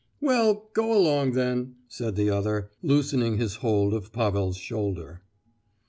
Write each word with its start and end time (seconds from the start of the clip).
"Well, 0.19 0.71
go 0.73 0.97
along, 0.97 1.33
then!" 1.33 1.75
said 1.87 2.15
the 2.15 2.31
other, 2.31 2.71
loosing 2.81 3.37
his 3.37 3.57
hold 3.57 3.93
of 3.93 4.11
Pavel's 4.11 4.57
shoulder. 4.57 5.21